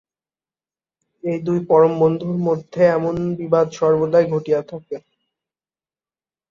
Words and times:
এই 1.23 1.39
দুই 1.43 1.59
পরম 1.69 1.93
বন্ধুর 2.01 2.37
মধ্যে 2.47 2.81
এমন 2.91 3.15
বিবাদ 3.39 3.67
সর্বদাই 3.77 4.25
ঘটিয়া 4.33 4.61
থাকে। 4.71 4.95